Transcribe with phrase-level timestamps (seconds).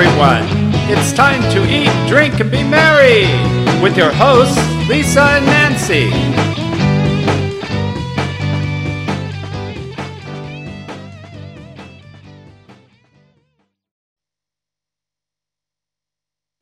[0.00, 0.44] everyone.
[0.88, 3.24] It's time to eat, drink, and be merry
[3.82, 4.56] with your hosts,
[4.88, 6.08] Lisa and Nancy.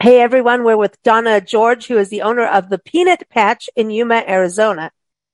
[0.01, 3.91] Hey everyone, we're with Donna George, who is the owner of the Peanut Patch in
[3.91, 4.91] Yuma, Arizona.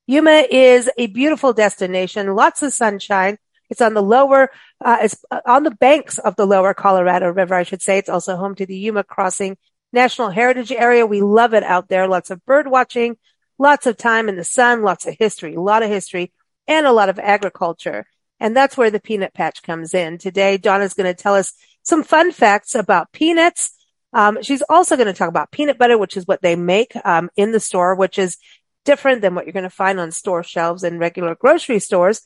[0.06, 3.38] Yuma is a beautiful destination, lots of sunshine.
[3.74, 4.50] It's on the lower,
[4.84, 7.98] uh, it's on the banks of the lower Colorado River, I should say.
[7.98, 9.56] It's also home to the Yuma Crossing
[9.92, 11.04] National Heritage Area.
[11.04, 12.06] We love it out there.
[12.06, 13.16] Lots of bird watching,
[13.58, 16.32] lots of time in the sun, lots of history, a lot of history,
[16.68, 18.06] and a lot of agriculture.
[18.38, 20.18] And that's where the peanut patch comes in.
[20.18, 21.52] Today, Donna's going to tell us
[21.82, 23.74] some fun facts about peanuts
[24.14, 27.30] um, she's also going to talk about peanut butter, which is what they make um,
[27.36, 28.38] in the store, which is
[28.84, 32.22] different than what you're going to find on store shelves in regular grocery stores.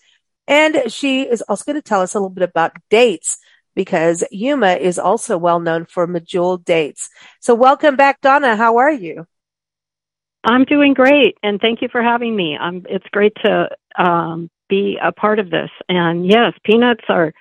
[0.49, 3.39] And she is also going to tell us a little bit about dates
[3.77, 7.11] because Yuma is also well known for medjool dates.
[7.41, 8.57] So welcome back, Donna.
[8.57, 9.27] How are you?
[10.43, 12.57] I'm doing great, and thank you for having me.
[12.57, 13.69] Um, it's great to
[13.99, 15.71] um, be a part of this.
[15.89, 17.33] And yes, peanuts are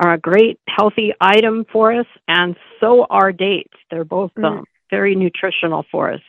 [0.00, 3.76] are a great healthy item for us, and so are dates.
[3.90, 4.44] They're both mm.
[4.44, 6.22] um, very nutritional for us.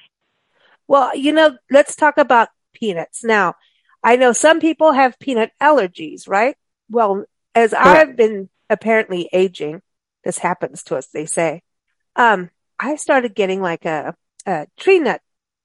[0.87, 3.23] Well, you know, let's talk about peanuts.
[3.23, 3.55] Now,
[4.03, 6.55] I know some people have peanut allergies, right?
[6.89, 9.81] Well, as I've been apparently aging,
[10.23, 11.61] this happens to us, they say.
[12.15, 15.21] Um, I started getting like a, a tree nut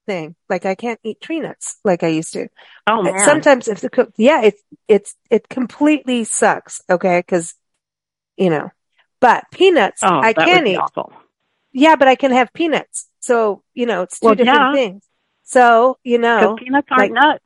[0.06, 0.36] thing.
[0.48, 2.48] Like I can't eat tree nuts like I used to.
[2.86, 3.18] Oh man.
[3.20, 6.80] Sometimes if the cook, yeah, it's, it's, it completely sucks.
[6.88, 7.22] Okay.
[7.22, 7.54] Cause
[8.36, 8.70] you know.
[9.18, 10.76] But peanuts, oh, I can eat.
[10.76, 11.12] Awful.
[11.72, 13.08] Yeah, but I can have peanuts.
[13.20, 14.72] So, you know, it's two well, different yeah.
[14.74, 15.04] things.
[15.44, 17.44] So, you know, peanuts aren't like, nuts.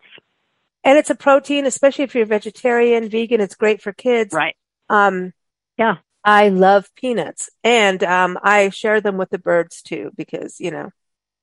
[0.82, 4.32] And it's a protein, especially if you're vegetarian, vegan, it's great for kids.
[4.32, 4.56] Right.
[4.88, 5.32] Um,
[5.76, 5.96] yeah.
[6.24, 10.90] I love peanuts and, um, I share them with the birds too, because, you know,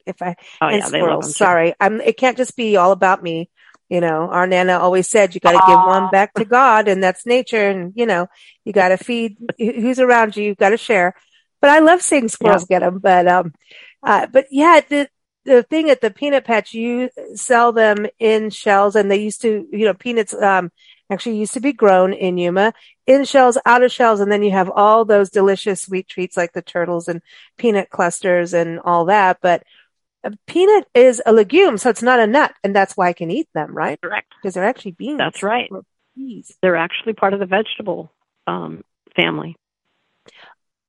[0.05, 3.49] if I, oh, and yeah, squirrels, sorry, I'm, it can't just be all about me.
[3.89, 7.01] You know, our Nana always said you got to give one back to God and
[7.01, 7.69] that's nature.
[7.69, 8.27] And, you know,
[8.65, 10.43] you got to feed who's around you.
[10.43, 11.13] You've got to share.
[11.61, 12.79] But I love seeing squirrels yeah.
[12.79, 12.99] get them.
[12.99, 13.53] But, um,
[14.03, 15.09] uh, but yeah, the,
[15.47, 19.65] the thing at the peanut patch, you sell them in shells and they used to,
[19.71, 20.71] you know, peanuts, um,
[21.09, 22.73] actually used to be grown in Yuma
[23.07, 24.19] in shells, out of shells.
[24.19, 27.21] And then you have all those delicious sweet treats like the turtles and
[27.57, 29.39] peanut clusters and all that.
[29.41, 29.63] But
[30.23, 33.31] a peanut is a legume, so it's not a nut, and that's why I can
[33.31, 33.99] eat them, right?
[34.01, 34.33] Correct.
[34.35, 35.17] Because they're actually beans.
[35.17, 35.71] That's right.
[36.61, 38.11] They're actually part of the vegetable
[38.45, 38.83] um,
[39.15, 39.55] family.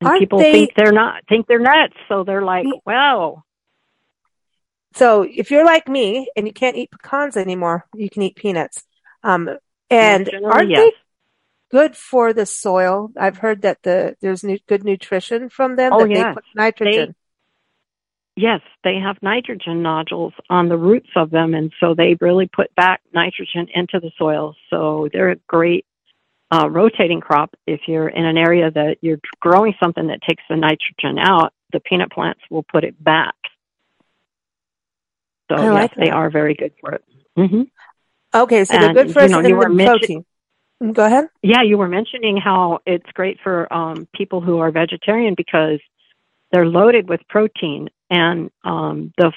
[0.01, 0.51] And Aren't people they...
[0.51, 3.43] think they're not think they're nuts, so they're like, "Wow."
[4.99, 8.83] So if you're like me and you can't eat pecans anymore, you can eat peanuts.
[9.23, 9.49] Um,
[9.89, 10.79] and aren't yes.
[10.79, 10.91] they
[11.71, 13.09] good for the soil?
[13.17, 15.93] I've heard that the there's new, good nutrition from them.
[15.93, 16.25] Oh, that yes.
[16.25, 17.15] they put nitrogen.
[18.35, 22.75] Yes, they have nitrogen nodules on the roots of them, and so they really put
[22.75, 24.55] back nitrogen into the soil.
[24.69, 25.85] So they're a great
[26.51, 27.55] uh, rotating crop.
[27.65, 31.79] If you're in an area that you're growing something that takes the nitrogen out, the
[31.79, 33.35] peanut plants will put it back.
[35.49, 37.03] So I yes, like they are very good for it.
[37.37, 37.63] Mm-hmm.
[38.33, 40.25] Okay, so they're good for us you know, you were protein.
[40.81, 41.27] Mm, Go ahead.
[41.41, 45.79] Yeah, you were mentioning how it's great for um, people who are vegetarian because
[46.51, 49.31] they're loaded with protein and um, the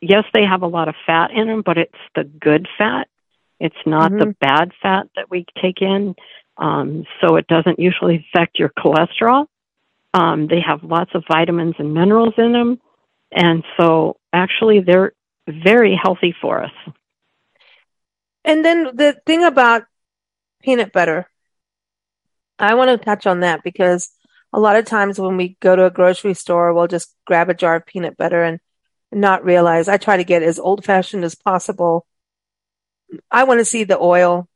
[0.00, 3.08] yes, they have a lot of fat in them, but it's the good fat.
[3.60, 4.18] It's not Mhm.
[4.18, 6.14] the bad fat that we take in,
[6.58, 9.46] um, so it doesn't usually affect your cholesterol.
[10.12, 12.80] Um, they have lots of vitamins and minerals in them,
[13.32, 15.12] and so actually they're
[15.46, 16.72] very healthy for us.
[18.44, 19.84] And then the thing about
[20.62, 21.28] peanut butter,
[22.58, 24.10] I want to touch on that because
[24.52, 27.54] a lot of times when we go to a grocery store, we'll just grab a
[27.54, 28.60] jar of peanut butter and
[29.10, 32.06] not realize I try to get as old fashioned as possible.
[33.30, 34.48] I want to see the oil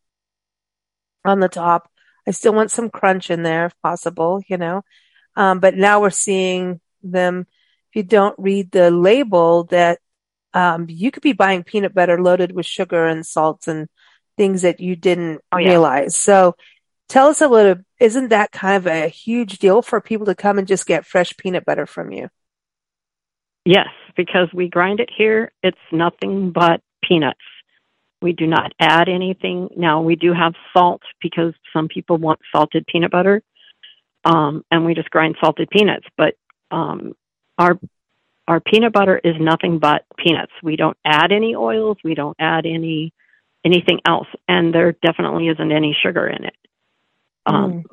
[1.24, 1.90] on the top.
[2.26, 4.82] I still want some crunch in there if possible, you know.
[5.34, 7.46] Um, but now we're seeing them.
[7.90, 9.98] If you don't read the label that,
[10.54, 13.88] um, you could be buying peanut butter loaded with sugar and salts and
[14.36, 15.70] things that you didn't Oh, yeah.
[15.70, 16.16] realize.
[16.16, 16.54] So
[17.08, 20.58] tell us a little, isn't that kind of a huge deal for people to come
[20.58, 22.28] and just get fresh peanut butter from you?
[23.64, 25.52] Yes, because we grind it here.
[25.62, 27.40] It's nothing but peanuts.
[28.22, 29.68] We do not add anything.
[29.76, 33.42] Now we do have salt because some people want salted peanut butter,
[34.24, 36.06] um, and we just grind salted peanuts.
[36.16, 36.34] But
[36.70, 37.14] um,
[37.58, 37.78] our
[38.48, 40.52] our peanut butter is nothing but peanuts.
[40.62, 41.98] We don't add any oils.
[42.02, 43.12] We don't add any
[43.64, 46.56] anything else, and there definitely isn't any sugar in it.
[47.46, 47.84] Um,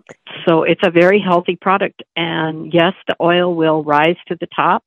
[0.48, 2.04] So it's a very healthy product.
[2.16, 4.84] And yes, the oil will rise to the top.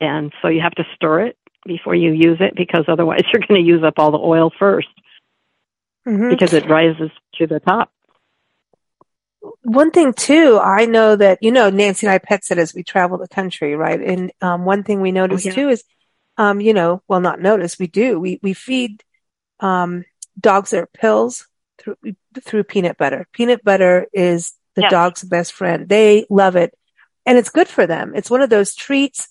[0.00, 3.60] And so you have to stir it before you use it because otherwise you're going
[3.62, 4.88] to use up all the oil first
[6.08, 6.30] Mhm.
[6.30, 7.92] because it rises to the top.
[9.62, 12.82] One thing too, I know that you know Nancy and I pet sit as we
[12.82, 14.00] travel the country, right?
[14.00, 15.52] And um, one thing we notice yeah.
[15.52, 15.84] too is,
[16.36, 18.18] um, you know, well, not notice, we do.
[18.18, 19.02] We we feed
[19.60, 20.04] um,
[20.38, 21.46] dogs their pills
[21.78, 21.96] through
[22.42, 23.26] through peanut butter.
[23.32, 25.88] Peanut butter is the dog's best friend.
[25.88, 26.72] They love it,
[27.26, 28.12] and it's good for them.
[28.14, 29.28] It's one of those treats.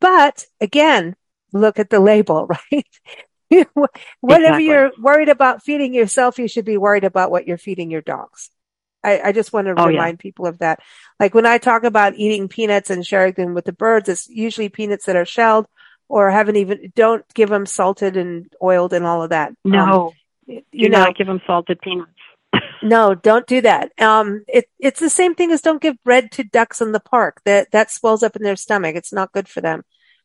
[0.00, 1.16] But again,
[1.52, 2.86] look at the label, right?
[4.20, 4.66] Whatever Exactly.
[4.66, 8.50] you're worried about feeding yourself, you should be worried about what you're feeding your dogs.
[9.02, 9.88] I, I just want to Oh, yeah.
[9.88, 10.80] remind people of that.
[11.18, 14.68] Like when I talk about eating peanuts and sharing them with the birds, it's usually
[14.68, 15.66] peanuts that are shelled
[16.08, 19.48] or haven't even, don't give them salted and oiled and all of that.
[19.48, 20.12] Um, No,
[20.46, 22.10] you do know, not give them salted peanuts.
[22.82, 23.92] no, don't do that.
[23.98, 27.40] Um, it, it's the same thing as don't give bread to ducks in the park.
[27.44, 28.96] That, that swells up in their stomach.
[28.96, 29.82] It's not good for them.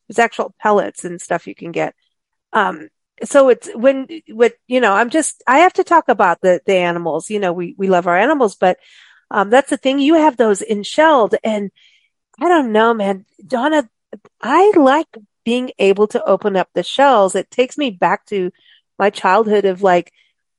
[0.08, 1.94] There's actual pellets and stuff you can get.
[2.52, 2.88] Um,
[3.24, 6.74] so it's when, what, you know, I'm just, I have to talk about the, the
[6.74, 7.30] animals.
[7.30, 8.78] You know, we, we love our animals, but,
[9.30, 9.98] um, that's the thing.
[9.98, 11.70] You have those in shelled and
[12.40, 13.24] I don't know, man.
[13.44, 13.88] Donna,
[14.40, 15.08] I like
[15.44, 17.34] being able to open up the shells.
[17.34, 18.50] It takes me back to
[18.98, 20.12] my childhood of like,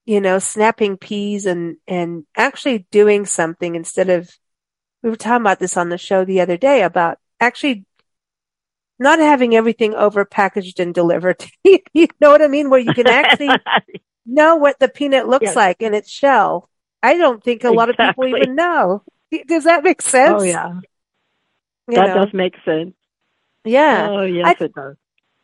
[0.06, 4.30] you know, snapping peas and, and actually doing something instead of,
[5.04, 7.86] we were talking about this on the show the other day about actually
[9.00, 11.44] not having everything over packaged and delivered.
[11.64, 12.70] you know what I mean?
[12.70, 13.50] Where you can actually
[14.26, 15.56] know what the peanut looks Yes.
[15.56, 16.70] like in its shell.
[17.04, 19.04] I don't think a lot of people even know.
[19.48, 20.42] Does that make sense?
[20.42, 20.80] oh, yeah.
[21.90, 22.26] You That know?
[22.26, 22.94] does make sense.
[23.64, 24.08] Yeah.
[24.10, 24.96] Oh, yes, I- it does.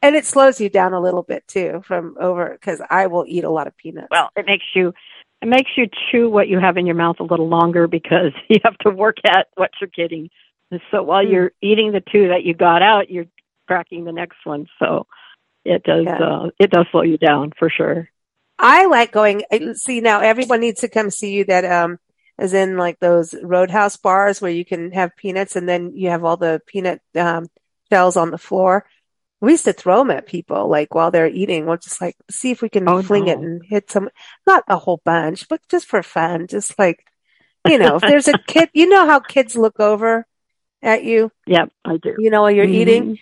[0.02, 3.44] and it slows you down a little bit too from over because I will eat
[3.44, 4.08] a lot of peanuts.
[4.12, 4.94] Well, it makes you
[5.42, 8.58] it makes you chew what you have in your mouth a little longer because you
[8.64, 10.30] have to work at what you're getting.
[10.72, 11.32] And so while Hmm.
[11.32, 13.26] you're eating the two that you got out, you're
[13.68, 14.68] cracking the next one.
[14.80, 15.08] So
[15.66, 16.18] it does Yeah.
[16.18, 18.10] uh, it does slow you down for sure.
[18.60, 19.44] I like going.
[19.76, 21.46] See now, everyone needs to come see you.
[21.46, 21.98] That um,
[22.40, 26.24] is in like those roadhouse bars where you can have peanuts, and then you have
[26.24, 27.48] all the peanut um
[27.92, 28.86] shells on the floor.
[29.42, 31.66] We used to throw them at people like while they're eating.
[31.66, 34.10] We'll just like see if we can Oh, fling it and hit some,
[34.48, 36.48] not a whole bunch, but just for fun.
[36.48, 37.04] Just like
[37.68, 40.26] you know, if there's a kid, you know how kids look over
[40.82, 41.32] at you.
[41.48, 42.16] Yep, I do.
[42.18, 43.20] You know while you're eating.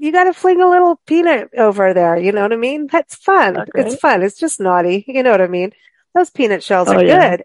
[0.00, 2.16] You got to fling a little peanut over there.
[2.16, 2.88] You know what I mean?
[2.90, 3.58] That's fun.
[3.58, 3.70] Okay.
[3.82, 4.22] It's fun.
[4.22, 5.04] It's just naughty.
[5.06, 5.72] You know what I mean?
[6.14, 7.36] Those peanut shells Oh, are yeah.
[7.36, 7.44] good.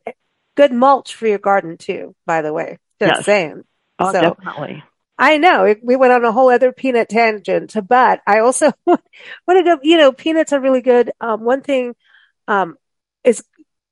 [0.55, 2.79] Good mulch for your garden too, by the way.
[2.99, 3.25] Just Yes.
[3.25, 3.63] saying.
[3.99, 4.83] Oh, So- definitely.
[5.17, 9.01] I know it- we went on a whole other peanut tangent, but I also want
[9.49, 11.11] to go, you know, peanuts are really good.
[11.19, 11.93] Um, one thing,
[12.47, 12.77] um,
[13.25, 13.43] is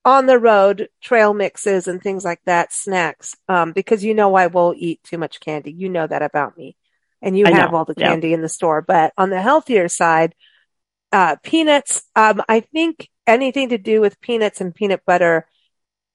[0.06, 3.36] on the road trail mixes and things like that, snacks.
[3.50, 5.72] Um, because you know, I will eat too much candy.
[5.74, 6.76] You know that about me
[7.24, 8.10] and you I have know, all the yeah.
[8.10, 10.36] candy in the store, but on the healthier side,
[11.12, 15.48] uh, peanuts, um, I think anything to do with peanuts and peanut butter,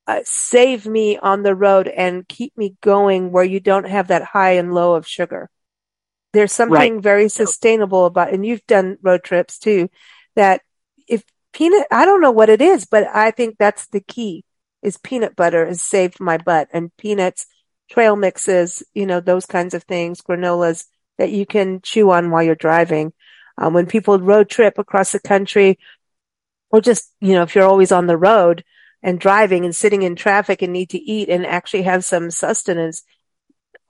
[0.06, 4.22] uh, save me on the road and keep me going where you don't have that
[4.22, 5.48] high and low of sugar.
[6.34, 9.88] There's something very sustainable about, and you've done road trips too,
[10.36, 10.60] that
[11.08, 14.44] if peanut, I don't know what it is, but I think that's the key
[14.82, 17.46] is peanut butter has saved my butt and peanuts,
[17.90, 20.84] trail mixes, you know, those kinds of things, granolas
[21.18, 23.12] that you can chew on while you're driving.
[23.56, 25.78] Um, when people road trip across the country
[26.70, 28.64] or just, you know, if you're always on the road
[29.02, 33.02] and driving and sitting in traffic and need to eat and actually have some sustenance,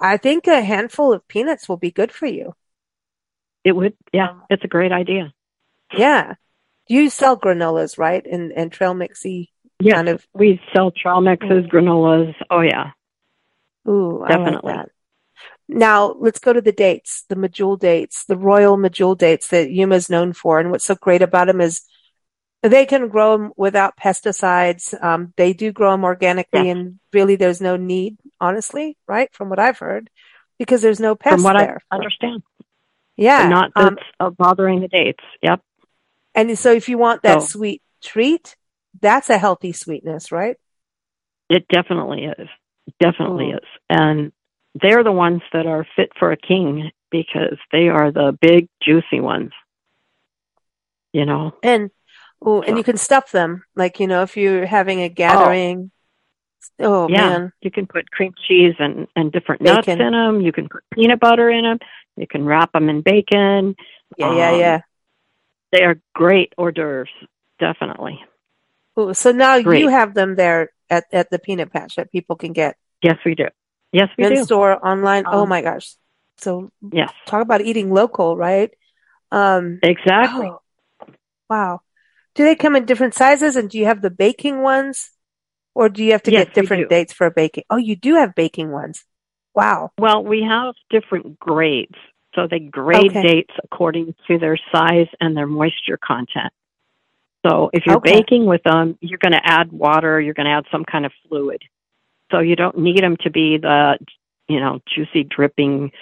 [0.00, 2.54] I think a handful of peanuts will be good for you.
[3.64, 5.32] It would yeah, it's a great idea.
[5.92, 6.34] Yeah.
[6.86, 8.24] You sell granolas, right?
[8.24, 9.48] And, and trail mixy
[9.80, 9.94] Yes.
[9.94, 12.34] kind of, We sell trail mixes, granolas.
[12.50, 12.92] Oh yeah.
[13.88, 14.72] ooh, I Definitely.
[14.72, 14.90] like that.
[15.68, 19.96] Now let's go to the dates, the Medjool dates, the royal Medjool dates that Yuma
[19.96, 20.58] is known for.
[20.58, 21.82] And what's so great about them is
[22.62, 24.94] they can grow them without pesticides.
[25.02, 26.76] Um, they do grow them organically Yes.
[26.76, 29.32] and really there's no need, honestly, right?
[29.34, 30.08] From what I've heard,
[30.58, 31.80] because there's no pests From what there.
[31.90, 32.42] I understand.
[33.16, 33.48] yeah.
[33.48, 35.22] Not um, uh, bothering the dates.
[35.42, 35.60] Yep.
[36.34, 38.56] and so if you want that So- sweet treat,
[39.00, 40.56] that's a healthy sweetness, right?
[41.50, 42.48] It definitely is.
[43.00, 43.56] Definitely Mm.
[43.58, 43.68] is.
[43.90, 44.32] And
[44.80, 49.20] they're the ones that are fit for a king because they are the big, juicy
[49.20, 49.52] ones.
[51.12, 51.54] You know?
[51.62, 51.90] And
[52.42, 55.90] oh, and So- you can stuff them, like you know, if you're having a gathering.
[56.80, 57.28] Oh, yeah.
[57.28, 60.40] man, You can put cream cheese and, and different nuts in them.
[60.40, 61.78] You can put peanut butter in them.
[62.16, 63.74] You can wrap them in bacon.
[64.16, 64.80] yeah, yeah, Um, yeah.
[65.72, 67.08] They are great hors d'oeuvres.
[67.58, 68.20] Definitely.
[68.98, 69.80] Ooh, so now great.
[69.80, 73.34] you have them there at, at the peanut patch that people can get Yes, we
[73.36, 73.46] do.
[73.92, 74.44] Yes, we in do.
[74.44, 75.24] store, online.
[75.26, 75.94] oh Um, my gosh.
[76.38, 78.70] So Yes, talk about eating local, right?
[79.32, 80.46] Um, exactly.
[80.46, 80.60] oh,
[81.50, 81.80] wow.
[82.34, 85.10] Do they come in different sizes and do you have the baking ones?
[85.74, 87.64] Or do you have to Yes, get different dates for baking?
[87.70, 89.04] Oh, you do have baking ones.
[89.54, 89.90] Wow.
[89.98, 91.94] Well, we have different grades.
[92.34, 93.22] So they grade Okay.
[93.22, 96.52] dates according to their size and their moisture content.
[97.46, 98.20] So if you're Okay.
[98.20, 101.12] baking with them, you're going to add water, you're going to add some kind of
[101.28, 101.62] fluid.
[102.30, 103.98] So you don't need them to be the,
[104.48, 105.92] you know, juicy dripping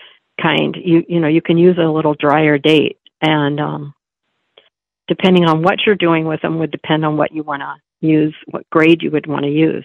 [0.41, 0.77] kind.
[0.77, 3.95] You you know, you can use a little drier date and um
[5.09, 8.35] depending on what you're doing with them would depend on what you want to use,
[8.47, 9.85] what grade you would want to use.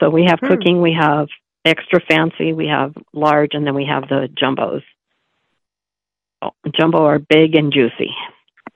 [0.00, 0.46] So we have Hmm.
[0.46, 1.28] cooking, we have
[1.64, 4.82] extra fancy, we have large, and then we have the jumbos.
[6.42, 8.10] Oh, jumbo are big and juicy.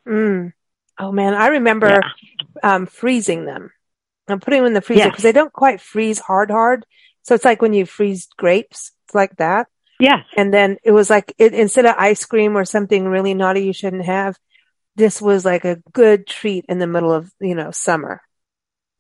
[0.06, 0.52] Mm.
[0.98, 2.00] Oh man, I remember Yeah.
[2.62, 3.70] um, freezing them.
[4.30, 5.10] I'm putting them in the freezer Yes.
[5.10, 6.84] because they don't quite freeze hard, hard.
[7.22, 9.66] So it's like when you freeze grapes, it's like that.
[10.00, 10.24] Yes.
[10.36, 13.72] And then it was like it, instead of ice cream or something really naughty you
[13.72, 14.36] shouldn't have,
[14.96, 18.22] this was like a good treat in the middle of you know summer.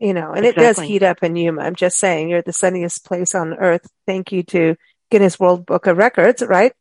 [0.00, 1.62] You know, and it does heat up in Yuma.
[1.62, 3.84] I'm just saying, you're the sunniest place on earth.
[4.06, 4.76] Thank you to
[5.10, 6.72] Guinness World Book of Records, right?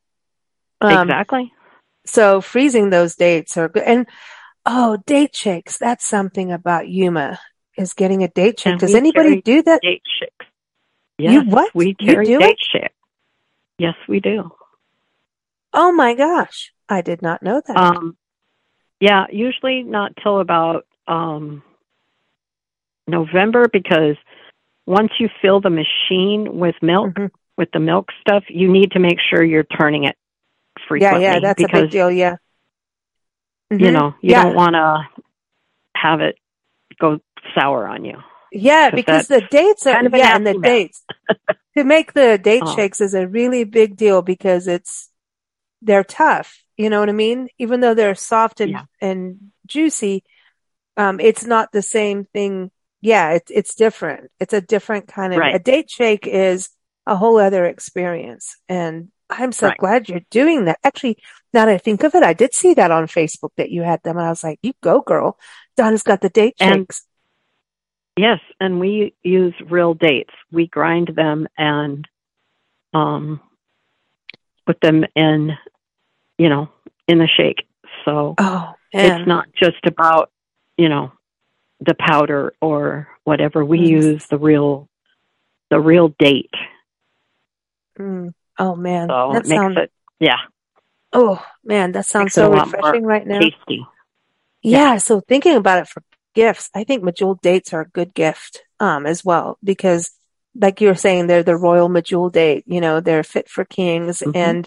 [0.82, 1.52] Um, exactly.
[2.06, 3.82] so freezing those dates are good.
[3.82, 4.08] And
[4.68, 5.80] oh, date shakes.
[5.80, 7.40] That's something about Yuma
[7.78, 8.72] is getting a date check.
[8.72, 9.82] And Does anybody do that?
[9.82, 10.02] Date.
[11.20, 11.74] You Yes, what?
[11.74, 12.92] We You do date shake.
[13.80, 14.52] Yes, we do.
[15.74, 16.72] Oh my gosh.
[16.90, 17.78] I did not know that.
[17.78, 18.18] Um,
[19.00, 21.64] yeah, usually not till about um,
[23.08, 24.16] November because
[24.86, 27.32] once you fill the machine with milk, Mhm.
[27.58, 30.16] with the milk stuff, you need to make sure you're turning it
[30.88, 31.24] frequently.
[31.24, 32.12] yeah, yeah, that's a big deal.
[32.12, 32.38] Yeah.
[33.70, 33.94] You Mhm.
[33.94, 34.44] know, you Yeah.
[34.44, 35.08] don't want to
[35.96, 36.38] have it
[37.00, 37.20] go
[37.56, 38.18] sour on you.
[38.52, 41.04] Yeah, 'Cause because the dates are, kind of yeah, and the dates
[41.78, 42.76] to make the date Oh.
[42.76, 45.10] shakes is a really big deal because it's,
[45.82, 46.58] they're tough.
[46.78, 47.50] You know what I mean?
[47.58, 48.84] Even though they're soft and, Yeah.
[49.02, 50.24] and juicy,
[50.96, 52.72] um, it's not the same thing.
[53.02, 54.32] Yeah, it's, it's different.
[54.40, 55.56] It's a different kind of, Right.
[55.56, 56.70] a date shake is
[57.06, 58.56] a whole other experience.
[58.70, 59.78] And I'm so Right.
[59.78, 60.80] glad you're doing that.
[60.84, 61.18] Actually,
[61.54, 64.02] now that I think of it, I did see that on Facebook that you had
[64.04, 65.38] them and I was like, you go girl.
[65.76, 67.04] Donna's got the date And- shakes.
[68.18, 70.34] Yes, and we use real dates.
[70.52, 72.08] We grind them and
[72.94, 73.40] um,
[74.66, 75.52] put them in,
[76.40, 76.70] you know,
[77.08, 77.68] in the shake.
[78.06, 80.32] So Oh, it's not just about,
[80.78, 81.12] you know,
[81.80, 83.64] the powder or whatever.
[83.64, 83.88] We Mm.
[83.90, 84.90] use the real,
[85.70, 86.54] the real date.
[88.00, 88.34] Mm.
[88.58, 89.78] Oh man, So that it sounds.
[89.78, 90.38] it, yeah,
[91.14, 93.40] Oh man, that sounds so a refreshing right now.
[93.40, 93.86] tasty.
[94.64, 94.98] Yeah.
[94.98, 96.02] So thinking about it for
[96.38, 100.12] gifts, I think Medjool dates are a good gift, um, as well because,
[100.54, 102.64] like you were saying, they're the royal Medjool date.
[102.68, 104.36] You know, they're fit for kings, Mhm.
[104.46, 104.62] and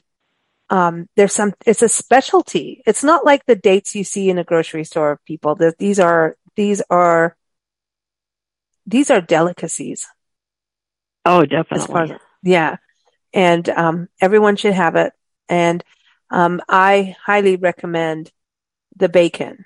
[0.79, 1.53] um, there's some.
[1.67, 2.83] It's a specialty.
[2.87, 5.19] It's not like the dates you see in a grocery store.
[5.27, 7.37] People, that these are these are
[8.87, 10.07] these are delicacies.
[11.25, 12.19] Oh, as far as definitely.
[12.43, 12.77] yeah
[13.33, 15.13] and um everyone should have it
[15.49, 15.85] and
[16.31, 18.33] um i highly recommend
[18.97, 19.65] the bacon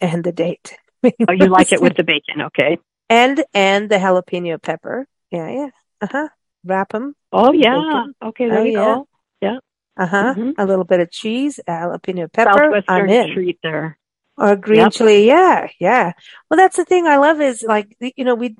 [0.00, 0.78] and the date
[1.28, 2.78] Oh, you like it with the bacon, okay?
[3.08, 5.68] and and the jalapeno pepper yeah yeah
[6.00, 6.28] uh-huh
[6.64, 8.06] wrap them Oh, yeah.
[8.22, 8.84] Okay, there Oh, you yeah.
[8.84, 9.08] go.
[9.40, 9.58] Yeah.
[9.96, 10.54] uh-huh Mhm.
[10.58, 13.98] a little bit of cheese jalapeno pepper i'm Southwestern in treat there.
[14.36, 14.92] or green Yep.
[14.92, 15.26] chili.
[15.26, 16.12] Yeah, yeah.
[16.50, 18.56] Well, that's the thing I love is like, you know, we,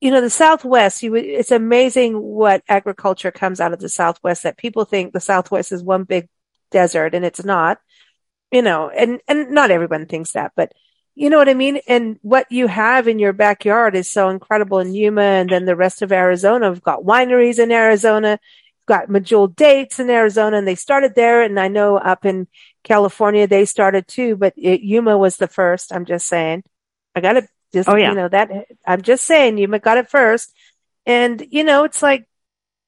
[0.00, 4.42] you know, the Southwest, you would, it's amazing what agriculture comes out of the Southwest
[4.42, 6.28] that people think the Southwest is one big
[6.70, 7.78] desert and it's not,
[8.52, 10.72] you know, and, and not everyone thinks that, but
[11.16, 11.80] you know what I mean?
[11.88, 15.74] And what you have in your backyard is so incredible in Yuma and then the
[15.74, 16.70] rest of Arizona.
[16.70, 18.38] We've got wineries in Arizona,
[18.84, 21.42] got Medjool dates in Arizona and they started there.
[21.42, 22.48] And I know up in
[22.84, 25.90] California, they started too, but it, Yuma was the first.
[25.90, 26.64] I'm just saying.
[27.14, 28.10] I got to just, Oh, yeah.
[28.10, 28.50] you know, that
[28.86, 30.54] I'm just saying Yuma got it first.
[31.06, 32.28] And, you know, it's like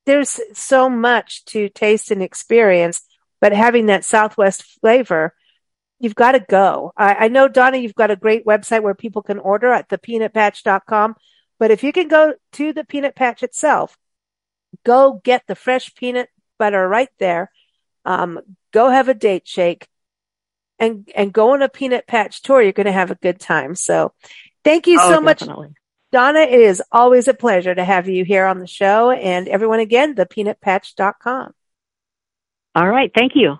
[0.04, 3.00] there's so much to taste and experience,
[3.40, 5.34] but having that Southwest flavor,
[6.00, 6.92] you've got to go.
[6.96, 11.16] I, I know, Donna, you've got a great website where people can order at thepeanutpatch.com.
[11.58, 13.96] But if you can go to the peanut patch itself,
[14.84, 16.28] go get the fresh peanut
[16.58, 17.50] butter right there.
[18.04, 18.40] Um,
[18.72, 19.88] go have a date shake
[20.78, 22.62] and, and go on a peanut patch tour.
[22.62, 23.74] You're going to have a good time.
[23.74, 24.12] So
[24.64, 25.42] thank you oh, so much.
[26.10, 26.40] Donna.
[26.40, 30.14] It is always a pleasure to have you here on the show and everyone again,
[30.14, 31.52] thepeanutpatch.com.
[32.74, 33.10] All right.
[33.14, 33.56] Thank you.